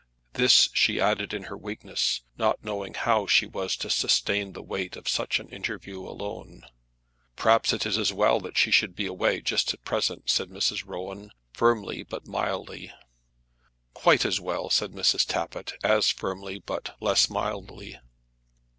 [0.33, 4.95] This she added in her weakness, not knowing how she was to sustain the weight
[4.95, 6.65] of such an interview alone.
[7.35, 10.87] "Perhaps it is as well that she should be away just at present," said Mrs.
[10.87, 12.91] Rowan, firmly but mildly.
[13.93, 15.23] "Quite as well," said Mrs.
[15.23, 17.99] Tappitt, as firmly, but less mildly.